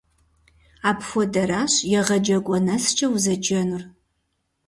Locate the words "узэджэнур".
3.13-3.83